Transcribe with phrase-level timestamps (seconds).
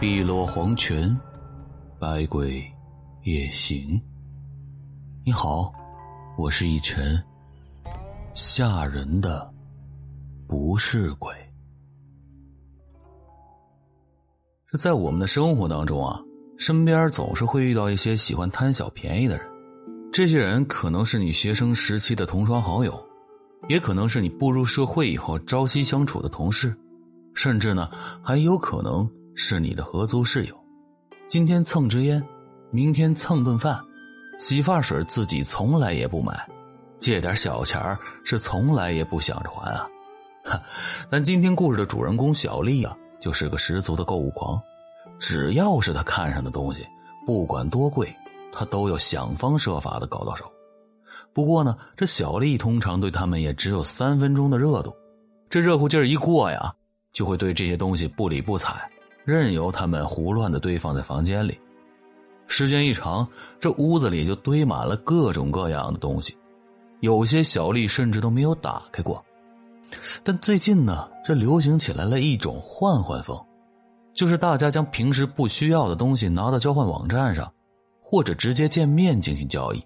[0.00, 1.18] 碧落黄泉，
[1.98, 2.64] 百鬼
[3.24, 4.00] 夜行。
[5.24, 5.72] 你好，
[6.36, 7.20] 我是一尘。
[8.32, 9.52] 吓人的
[10.46, 11.34] 不是鬼。
[14.70, 16.20] 这在我们的生活当中啊，
[16.58, 19.44] 身边总是会遇到一些喜欢贪小便宜的人。
[20.12, 23.04] 这些人可能是你学生时期的同窗好友，
[23.68, 26.72] 也可能是你步入社会以后朝夕相处的同事，
[27.34, 27.90] 甚至呢，
[28.22, 29.10] 还有可能。
[29.40, 30.64] 是你的合租室友，
[31.28, 32.20] 今天蹭支烟，
[32.72, 33.80] 明天蹭顿饭，
[34.36, 36.36] 洗发水自己从来也不买，
[36.98, 39.88] 借点小钱是从来也不想着还啊。
[40.42, 40.60] 哈，
[41.08, 44.60] 但今天故事的主人公小丽啊，就是个十足的购物狂，
[45.20, 46.84] 只要是他看上的东西，
[47.24, 48.12] 不管多贵，
[48.52, 50.50] 他都要想方设法的搞到手。
[51.32, 54.92] 不过呢，这小丽通常对他们也只有三分钟的热度，
[55.48, 56.74] 这热乎劲儿一过呀，
[57.12, 58.90] 就会对这些东西不理不睬。
[59.28, 61.60] 任由他们胡乱的堆放在房间里，
[62.46, 63.28] 时间一长，
[63.60, 66.34] 这屋子里就堆满了各种各样的东西，
[67.00, 69.22] 有些小丽甚至都没有打开过。
[70.24, 73.38] 但最近呢，这流行起来了一种换换风，
[74.14, 77.52] 就是大家将平时不需要的东西拿到交换网站上，
[78.00, 79.84] 或者直接见面进行交易。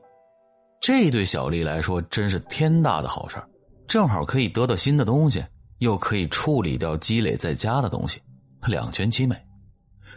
[0.81, 3.43] 这对小丽来说真是天大的好事
[3.89, 5.45] 正好可以得到新的东西，
[5.79, 8.23] 又可以处理掉积累在家的东西。
[8.67, 9.37] 两全其美，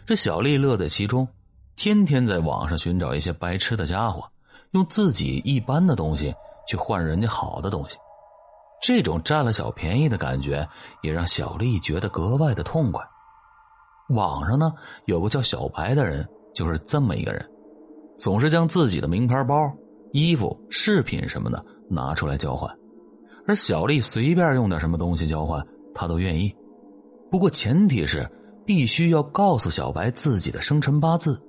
[0.06, 1.28] 这小丽乐在其中，
[1.76, 4.24] 天天在网上寻找一些白痴的家伙，
[4.72, 6.34] 用自己一般的东西
[6.68, 7.98] 去换人家好的东西，
[8.82, 10.68] 这种占了小便宜的感觉
[11.02, 13.04] 也让小丽觉得格外的痛快。
[14.10, 14.72] 网上呢
[15.06, 17.44] 有个叫小白的人，就是这么一个人，
[18.16, 19.56] 总是将自己的名牌包、
[20.12, 22.72] 衣服、饰品什么的拿出来交换，
[23.48, 25.66] 而小丽随便用点什么东西交换，
[25.96, 26.56] 他都愿意。
[27.32, 28.30] 不过前提是
[28.66, 31.42] 必须要告诉小白自己的生辰八字，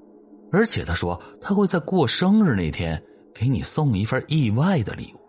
[0.50, 3.00] 而且他说他会在过生日那天
[3.34, 5.20] 给你送一份意外的礼物。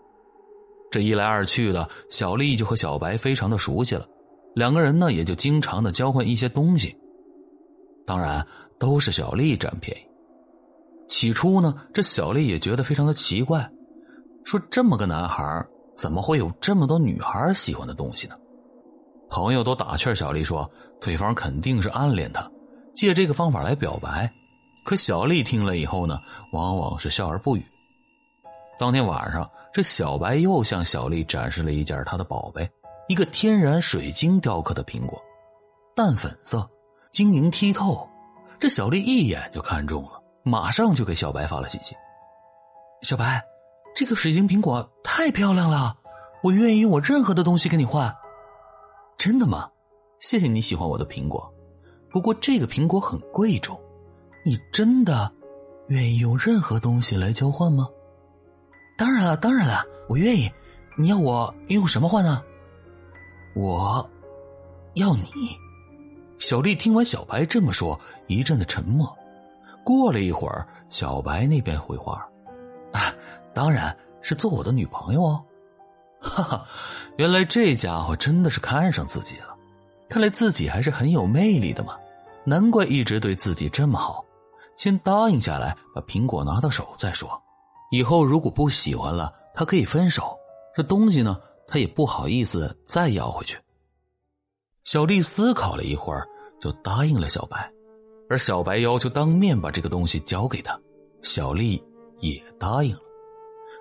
[0.89, 4.07] 这一来二去的，小丽就和小白非常的熟悉了，
[4.55, 6.95] 两个人呢也就经常的交换一些东西。
[8.05, 8.45] 当然
[8.79, 10.01] 都是小丽占便宜。
[11.09, 13.69] 起初呢，这小丽也觉得非常的奇怪，
[14.45, 18.35] 说这么个男孩怎么会有这么多女孩喜欢的东西呢？
[19.29, 20.69] 朋友都打趣小丽说
[21.01, 22.49] ：“对方肯定是暗恋她，
[22.95, 24.31] 借这个方法来表白。”
[24.85, 26.17] 可小丽听了以后呢，
[26.53, 27.65] 往往是笑而不语。
[28.79, 32.69] 当天晚上，这小白又向小丽展示了一件他的宝贝——
[33.09, 35.21] 一个天然水晶雕刻的苹果，
[35.93, 36.69] 淡粉色，
[37.11, 38.07] 晶莹剔透。
[38.59, 41.95] 这小丽一眼就看中了，马上就给小白发了信息
[43.03, 43.43] ：“小白，
[43.93, 45.97] 这个水晶苹果太漂亮了，
[46.43, 48.15] 我愿意用我任何的东西跟你换。”
[49.17, 49.69] 真的吗？
[50.19, 51.51] 谢谢你喜欢我的苹果，
[52.09, 53.79] 不过这个苹果很贵重，
[54.45, 55.31] 你真的
[55.87, 57.87] 愿意用任何东西来交换吗？
[58.95, 60.49] 当然了，当然了，我愿意。
[60.99, 62.43] 你要我用什么换呢？
[63.55, 64.07] 我
[64.93, 65.29] 要你。
[66.37, 69.15] 小丽听完小白这么说，一阵的沉默。
[69.83, 72.27] 过了一会儿，小白那边回话
[72.93, 73.13] ：“啊，
[73.53, 75.43] 当然是做我的女朋友哦。”
[76.19, 76.67] 哈哈，
[77.17, 79.55] 原来这家伙真的是看上自己了，
[80.09, 81.95] 看来自己还是很有魅力的嘛，
[82.43, 84.23] 难怪一直对自己这么好。
[84.75, 87.29] 先答应下来，把苹果拿到手再说。
[87.91, 90.37] 以后如果不喜欢了，他可以分手。
[90.75, 93.57] 这东西呢，他也不好意思再要回去。
[94.83, 96.27] 小丽思考了一会儿，
[96.61, 97.71] 就答应了小白，
[98.29, 100.79] 而小白要求当面把这个东西交给他，
[101.23, 101.83] 小丽
[102.19, 103.01] 也答应了。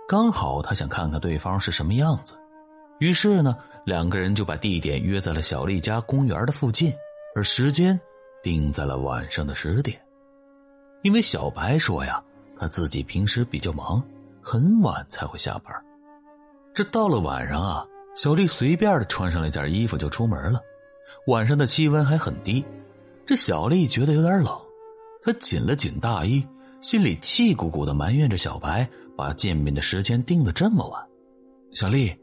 [0.08, 2.36] 刚好他想看看对方是什么样子，
[3.00, 6.92] 于是呢，两个人就把地点约在了小丽家公园的附近，
[7.34, 7.98] 而时间
[8.40, 10.00] 定在了晚上的十点。
[11.02, 12.22] 因为小白说呀，
[12.56, 14.00] 他自己平时比较忙，
[14.40, 15.74] 很晚才会下班。
[16.72, 17.84] 这到了晚上啊，
[18.14, 20.60] 小丽随便的穿上了一件衣服就出门了。
[21.26, 22.64] 晚上的气温还很低，
[23.26, 24.56] 这小丽觉得有点冷，
[25.20, 26.46] 她紧了紧大衣，
[26.80, 28.88] 心里气鼓鼓的埋怨着小白。
[29.16, 31.02] 把见面的时间定的这么晚，
[31.72, 32.14] 小丽，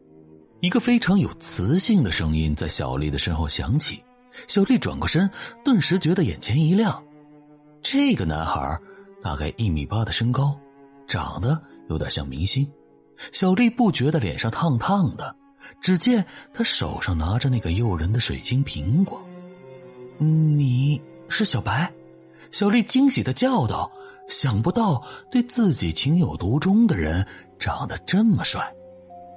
[0.61, 4.01] 一个非常有磁性的声音在小丽的身后响起。
[4.47, 5.29] 小丽转过身，
[5.65, 7.03] 顿时觉得眼前一亮。
[7.81, 8.79] 这个男孩
[9.21, 10.57] 大概一米八的身高，
[11.07, 12.69] 长得有点像明星。
[13.31, 15.35] 小丽不觉得脸上烫烫的，
[15.81, 19.21] 只见他手上拿着那个诱人的水晶苹果。
[20.17, 21.91] 你是小白？
[22.51, 23.91] 小丽惊喜的叫道。
[24.27, 27.25] 想不到对自己情有独钟的人
[27.59, 28.73] 长得这么帅，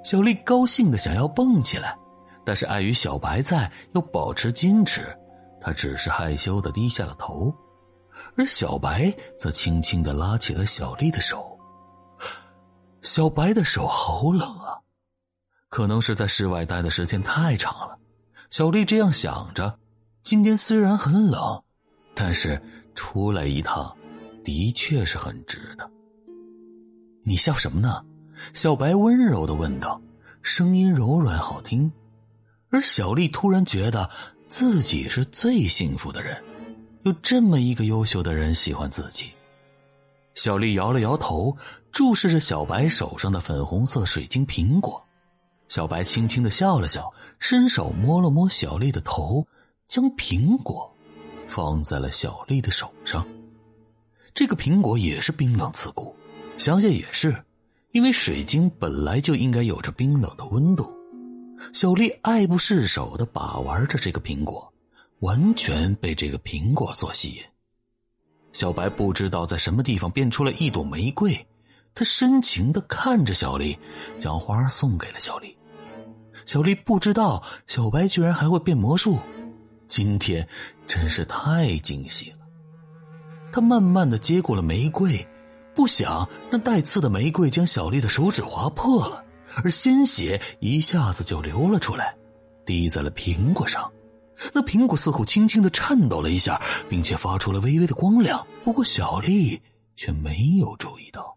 [0.05, 1.97] 小丽高兴的想要蹦起来，
[2.45, 5.07] 但是碍于小白在，又保持矜持，
[5.61, 7.53] 她只是害羞的低下了头，
[8.37, 11.59] 而小白则轻轻的拉起了小丽的手。
[13.03, 14.79] 小白的手好冷啊，
[15.69, 17.97] 可能是在室外待的时间太长了。
[18.51, 19.79] 小丽这样想着，
[20.23, 21.63] 今天虽然很冷，
[22.15, 22.61] 但是
[22.95, 23.96] 出来一趟，
[24.47, 25.91] 的确是很值得。
[27.25, 28.01] 你笑什么呢？
[28.55, 30.01] 小白温柔的问道，
[30.41, 31.91] 声音柔软好听。
[32.71, 34.09] 而小丽突然觉得
[34.47, 36.41] 自己是最幸福的人，
[37.03, 39.33] 有这么一个优秀的人喜欢自己。
[40.37, 41.57] 小丽摇了摇头，
[41.91, 45.05] 注视着小白手上的粉红色水晶苹果。
[45.67, 49.45] 小白轻轻的笑了笑，伸手摸了摸小丽的头，
[49.89, 50.89] 将苹果
[51.49, 53.27] 放在了小丽的手上。
[54.37, 56.15] 这个苹果也是冰冷刺骨，
[56.59, 57.35] 想想也是，
[57.93, 60.95] 因为水晶本来就应该有着冰冷的温度。
[61.73, 64.71] 小丽爱不释手的把玩着这个苹果，
[65.21, 67.43] 完全被这个苹果所吸引。
[68.53, 71.35] 小白不知道在什么地方变出了一朵玫瑰，
[71.95, 73.75] 他深情的看着小丽，
[74.19, 75.57] 将花送给了小丽。
[76.45, 79.19] 小丽不知道小白居然还会变魔术，
[79.89, 80.47] 今天
[80.87, 82.36] 真是太惊喜了。
[83.57, 85.27] 他慢慢的接过了玫瑰，
[85.75, 89.25] 不想那带刺的玫瑰将小丽的手指划破了。
[89.55, 92.15] 而鲜血一下子就流了出来，
[92.67, 93.91] 滴在了苹果上。
[94.53, 98.47] 那苹果似乎轻轻的颤抖了一下，并且发出了微微的光亮。
[98.63, 99.59] 不过小丽
[99.97, 101.35] 却没有注意到。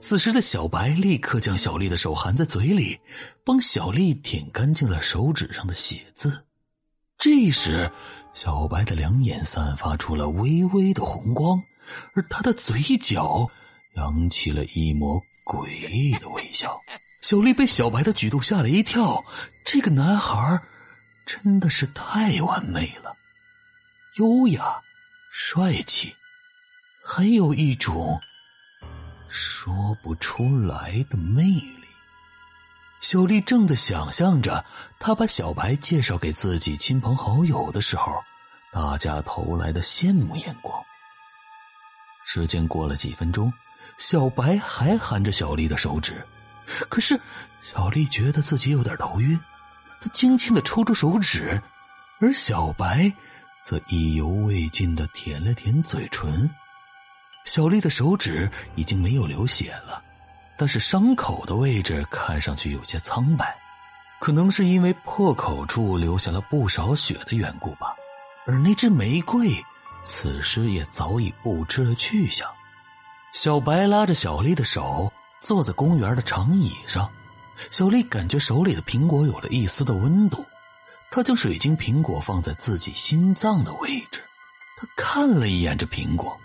[0.00, 2.98] 此时的小白立刻将小丽的手含在嘴里，
[3.44, 6.42] 帮小丽舔干净了手指上的血渍。
[7.16, 7.88] 这时，
[8.32, 11.62] 小白的两眼散发出了微微的红光，
[12.14, 13.50] 而他的嘴角
[13.94, 16.80] 扬起了一抹诡异的微笑。
[17.20, 19.22] 小丽被小白的举动吓了一跳，
[19.64, 20.62] 这个男孩
[21.26, 23.14] 真的是太完美了，
[24.16, 24.80] 优雅、
[25.30, 26.14] 帅气，
[27.04, 28.18] 还有一种
[29.28, 31.79] 说不出来的魅力。
[33.00, 34.62] 小丽正在想象着
[34.98, 38.22] 他把小白介绍给自己亲朋好友的时候，
[38.72, 40.78] 大家投来的羡慕眼光。
[42.26, 43.50] 时间过了几分钟，
[43.96, 46.22] 小白还含着小丽的手指。
[46.90, 47.18] 可是，
[47.62, 49.38] 小丽觉得自己有点头晕，
[49.98, 51.60] 她轻轻的抽出手指，
[52.20, 53.10] 而小白
[53.64, 56.48] 则意犹未尽的舔了舔嘴唇。
[57.46, 60.04] 小丽的手指已经没有流血了，
[60.60, 63.56] 但是伤口的位置看上去有些苍白，
[64.20, 67.96] 可能是因为破口处留下了不少血的缘故吧。
[68.46, 69.50] 而那只玫瑰，
[70.02, 72.46] 此时也早已不知了去向。
[73.32, 75.10] 小白拉着小丽的手。
[75.40, 77.10] 坐在公园的长椅上，
[77.70, 80.44] 小丽感觉手里的苹果有了一丝的温度。
[81.10, 84.22] 她将水晶苹果放在自己心脏的位置，
[84.76, 86.38] 她看了一眼这苹果，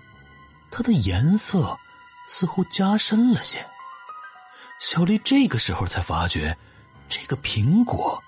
[0.72, 1.78] 它的颜色
[2.30, 3.68] 似乎加深了些。
[4.88, 6.56] 小丽这个时候才发觉，
[7.10, 8.24] 这个苹果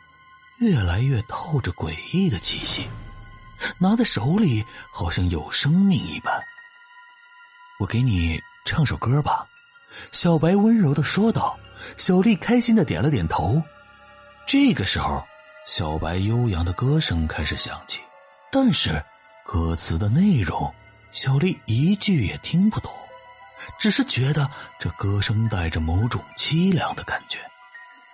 [0.58, 2.90] 越来越透着诡异的气息，
[3.78, 6.34] 拿在手里好像有生命一般。
[7.80, 9.48] 我给你唱首歌吧。
[10.12, 11.56] 小白温柔的说道
[11.96, 13.62] ：“小丽开心的点了点头。”
[14.48, 15.24] 这个时候，
[15.68, 18.00] 小白悠扬的歌声开始响起，
[18.52, 19.00] 但是
[19.46, 20.74] 歌词的内容，
[21.12, 22.92] 小丽一句也听不懂，
[23.80, 24.50] 只是觉得
[24.80, 27.40] 这歌声带着某种凄凉的感觉，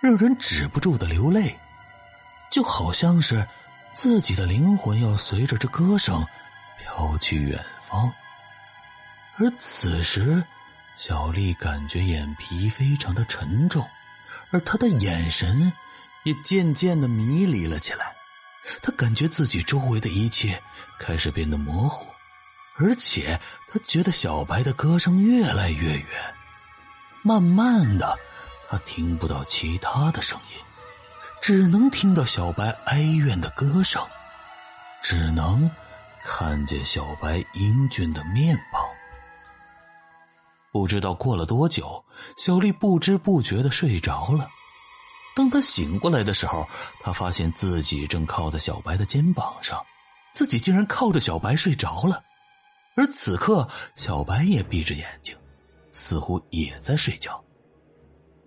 [0.00, 1.58] 让人止不住的流泪，
[2.50, 3.46] 就好像是
[3.92, 6.24] 自己的灵魂要随着这歌声
[6.78, 8.12] 飘去远方。
[9.38, 10.42] 而此时。
[10.96, 13.84] 小丽感觉眼皮非常的沉重，
[14.52, 15.72] 而她的眼神
[16.22, 18.14] 也渐渐的迷离了起来。
[18.80, 20.62] 她感觉自己周围的一切
[20.96, 22.06] 开始变得模糊，
[22.76, 26.06] 而且他觉得小白的歌声越来越远。
[27.22, 28.18] 慢慢的，
[28.68, 30.58] 他听不到其他的声音，
[31.40, 34.04] 只能听到小白哀怨的歌声，
[35.02, 35.70] 只能
[36.22, 38.84] 看见小白英俊的面庞。
[40.72, 42.04] 不知道过了多久，
[42.36, 44.48] 小丽不知不觉的睡着了。
[45.36, 46.68] 当她醒过来的时候，
[47.00, 49.80] 她发现自己正靠在小白的肩膀上，
[50.32, 52.22] 自己竟然靠着小白睡着了。
[52.96, 55.36] 而此刻，小白也闭着眼睛，
[55.90, 57.42] 似乎也在睡觉。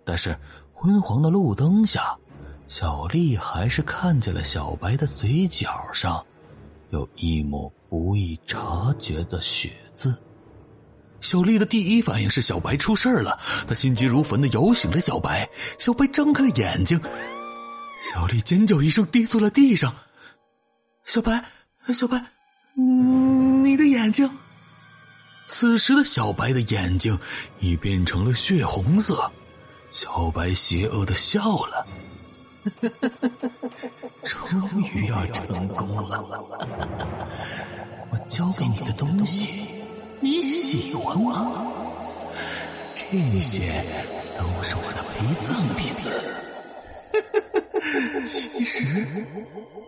[0.06, 0.38] 但是
[0.74, 2.18] 昏黄的路灯下，
[2.68, 6.26] 小丽还是看见了小白的嘴角上
[6.92, 10.18] 有一抹不易察觉的血渍。
[11.20, 13.38] 小丽的第一反应是小白出事了，
[13.68, 15.50] 她心急如焚的摇醒了小白。
[15.78, 16.98] 小白张开了眼睛，
[18.14, 19.94] 小丽尖叫一声，跌坐了地上。
[21.04, 21.44] 小白，
[21.94, 22.24] 小白，
[22.80, 24.30] 你的眼睛？
[25.48, 27.18] 此时的小白的眼睛
[27.60, 29.32] 已变成了血红色，
[29.90, 31.88] 小白邪恶的笑了。
[34.24, 36.22] 终于要成功了！
[38.12, 39.68] 我交给你的东西，
[40.20, 41.66] 你喜欢吗？
[42.94, 43.84] 这些
[44.38, 45.92] 都是我的陪葬品。
[48.24, 49.08] 其实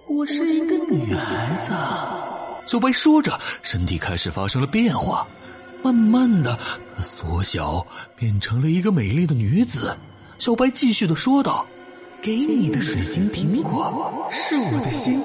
[0.08, 1.72] 我是一个女孩子。
[2.70, 5.28] 小白说着，身体开始发生了变化，
[5.82, 6.56] 慢慢的，
[7.02, 7.84] 缩小，
[8.16, 9.98] 变成了一个美丽的女子。
[10.38, 11.66] 小白继续的说道。
[12.22, 15.20] 给你的水晶苹果是我的心，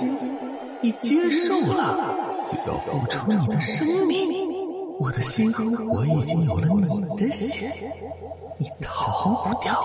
[0.81, 2.17] 你接受了
[2.51, 4.27] 就要付出你的生命。
[4.99, 5.53] 我的心
[5.87, 7.69] 我已经有了你的血，
[8.57, 9.85] 你逃不掉。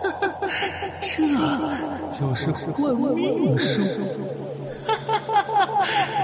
[1.02, 3.82] 这就是换命术。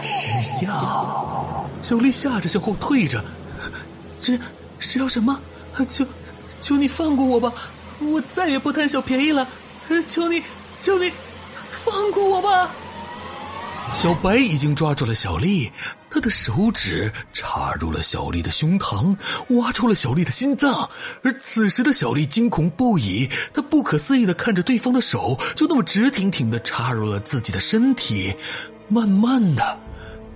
[0.03, 3.25] 吃药，小丽吓着向后退着。
[4.21, 4.39] 只
[4.79, 5.39] 只要什么？
[5.89, 6.07] 求
[6.61, 7.53] 求你放过我吧！
[8.01, 9.47] 我再也不贪小便宜了。
[10.09, 10.43] 求你，
[10.81, 11.13] 求你，
[11.71, 12.71] 放过我吧！
[13.95, 15.71] 小白已经抓住了小丽，
[16.11, 19.17] 他的手指插入了小丽的胸膛，
[19.51, 20.91] 挖出了小丽的心脏。
[21.23, 28.35] 而此时的小丽惊恐不已，她不可思议的看着对方的手，就那么直挺挺的插入了自己的身体。
[28.89, 29.77] 慢慢的，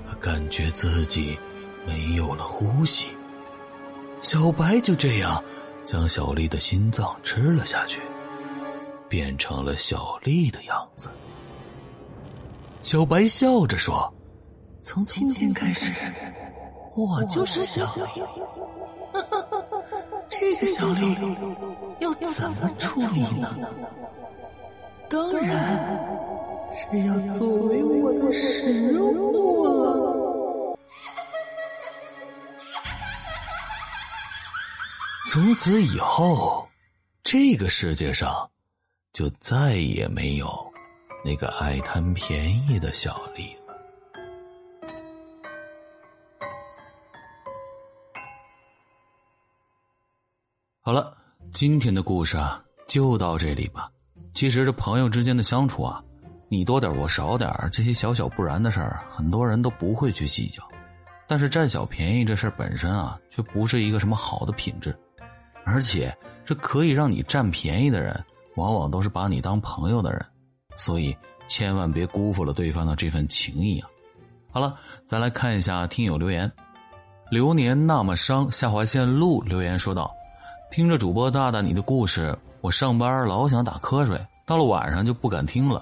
[0.08, 1.38] 他感觉自己
[1.86, 3.08] 没有了呼吸。
[4.20, 5.42] 小白就这样
[5.84, 8.00] 将小丽的心脏吃了下去。
[9.08, 11.08] 变成了小丽的样子。
[12.80, 14.14] 小白笑着说
[14.82, 15.92] ：“从今天开始，
[16.94, 18.22] 我就是小丽。
[20.28, 21.16] 这个小丽
[21.98, 23.52] 要怎么处理呢？
[25.08, 26.00] 当然
[26.74, 30.76] 是要作为我的食物了。
[35.30, 36.68] 从此以后，
[37.22, 38.48] 这个世界上……”
[39.12, 40.72] 就再也没有
[41.24, 43.74] 那个爱贪便宜的小丽了。
[50.80, 51.12] 好了，
[51.52, 53.90] 今天的故事啊，就到这里吧。
[54.32, 56.00] 其实这朋友之间的相处啊，
[56.52, 60.60] 你多点我少点这些小小不然的事儿，很多人都不会去计较。
[61.28, 64.92] 但是占小便宜这事儿本身啊，却不是一个什么好的品质，
[65.64, 66.12] 而且
[66.44, 68.20] 这可以让你占便宜的人。
[68.56, 70.26] 往往都是把你当朋友的人，
[70.76, 71.16] 所以
[71.46, 73.88] 千万别辜负了对方的这份情谊啊！
[74.50, 74.74] 好了，
[75.06, 76.50] 再来看一下听友留言。
[77.30, 80.12] 流年那么伤，下划线路留言说道
[80.68, 85.80] ：“听着主播大大你的故事，我上班老想打瞌睡，到了晚上就不敢听了。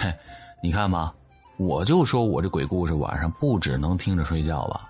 [0.00, 0.14] 嘿，
[0.62, 1.12] 你看吧，
[1.56, 4.88] 我就说我这鬼故事晚上不只能听着睡觉吧。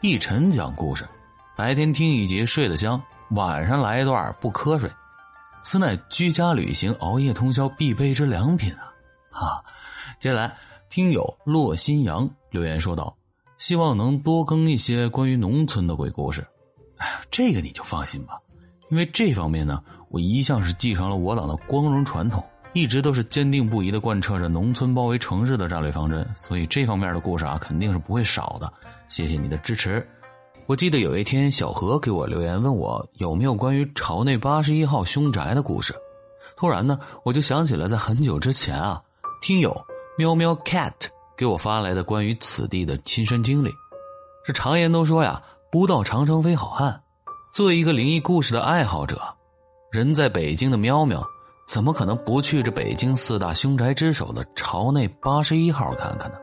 [0.00, 1.06] 一晨讲故事，
[1.54, 2.98] 白天听一集睡得香，
[3.32, 4.90] 晚上来一段不瞌睡。”
[5.60, 8.88] 此乃居家旅行熬夜通宵必备之良品啊！
[9.30, 9.60] 啊，
[10.18, 10.56] 接下来
[10.88, 13.14] 听友洛新阳留言说道
[13.58, 16.46] ：“希望能多更一些关于农村的鬼故事。”
[16.96, 18.40] 哎，这个你就放心吧，
[18.88, 22.42] 因为这方面呢，我一向是继承了我党的光荣传统，
[22.76, 28.70] 一直都是坚定不移的贯彻着农村包围城市的战略方针，所以这方面的故事啊，肯定是不会少的。
[29.08, 30.06] 谢谢你的支持。
[30.66, 35.94] 我记得有一天，小何给我留言问我有没有关于朝内八十一号凶宅的故事。
[36.54, 39.02] 突然呢，我就想起了在很久之前啊，
[39.40, 39.74] 听友
[40.18, 40.92] 喵喵 cat
[41.34, 43.70] 给我发来的关于此地的亲身经历。
[44.44, 45.42] 这常言都说呀，
[45.72, 47.00] 不到长城非好汉。
[47.54, 49.18] 作为一个灵异故事的爱好者，
[49.90, 51.26] 人在北京的喵喵，
[51.66, 56.38] 怎么可能不去这北京四大凶宅之首的朝内八十一号看看呢？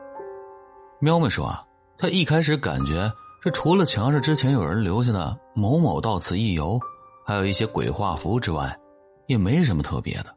[1.00, 1.64] 喵喵说啊，
[1.98, 3.10] 他一开始感觉。
[3.42, 6.80] 这除了墙上之前有人留下的“某某到此一游”，
[7.26, 8.74] 还有一些鬼画符之外，
[9.26, 10.34] 也没什么特别的。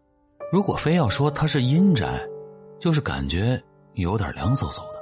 [0.51, 2.21] 如果非要说它是阴宅，
[2.79, 3.61] 就是感觉
[3.93, 4.97] 有点凉飕飕的。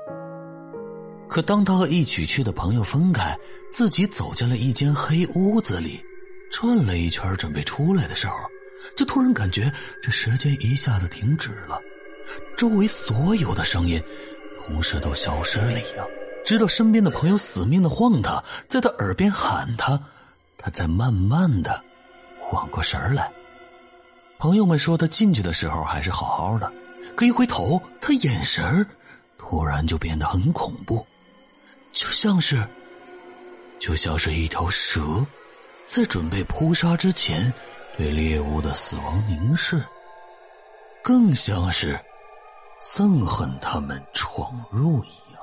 [1.28, 3.36] 可当他和一起去的朋友分开，
[3.72, 6.00] 自己走进了一间黑屋子里，
[6.52, 8.36] 转了一圈准备出来的时候，
[8.96, 11.80] 就突然感觉这时间一下子停止了，
[12.58, 14.02] 周围所有的声音
[14.66, 16.08] 同时都消失了一样。
[16.44, 20.00] 直到身边的朋友死命的晃他，在他耳边喊他，
[20.58, 21.82] 他才慢慢的
[22.40, 23.32] 缓过神来。
[24.38, 26.72] 朋友们说他进去的时候还是好好的，
[27.16, 28.86] 可一回头，他眼神
[29.40, 31.04] 突然就变得很恐怖，
[31.92, 32.64] 就像是，
[33.80, 35.02] 就像是一条蛇，
[35.88, 37.52] 在准备扑杀之前
[37.98, 39.82] 对猎物的死亡凝视，
[41.02, 41.98] 更像是
[42.82, 45.42] 憎恨他们闯入一样。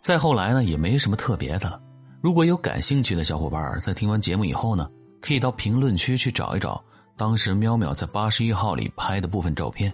[0.00, 1.80] 再后来呢，也没什么特别的了。
[2.22, 4.88] 如果有感兴趣的小伙伴在听完节目以后呢，
[5.20, 6.82] 可以到评论区去找一找
[7.16, 9.92] 当时喵喵在八十一号里拍的部分照片。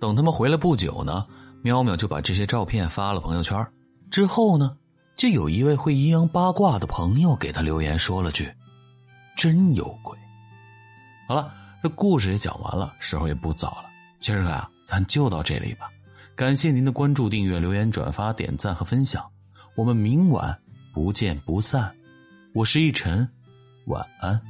[0.00, 1.26] 等他们回来不久呢，
[1.62, 3.66] 喵喵就把这些照片发了朋友圈。
[4.10, 4.76] 之后呢，
[5.16, 8.50] 就有一位会阴阳八卦的朋友给他留言说了句
[9.36, 10.16] ：“真有鬼。”
[11.28, 13.84] 好了，这故事也讲完了，时候也不早了。
[14.18, 15.90] 今儿个啊，咱就到这里吧。
[16.34, 19.22] 感谢您的关注、订阅、留言、转发、点赞和分享。
[19.76, 20.58] 我们明晚
[20.94, 21.94] 不见不散。
[22.54, 23.28] 我是逸晨，
[23.88, 24.40] 晚安。